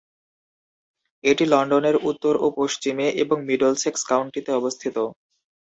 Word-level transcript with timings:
এটি 1.23 1.43
লন্ডনের 1.45 1.95
উত্তর 2.09 2.33
ও 2.37 2.57
পশ্চিমে 2.57 3.07
এবং 3.23 3.37
মিডলসেক্স 3.47 4.01
কাউন্টিতে 4.09 4.51
অবস্থিত। 4.53 4.95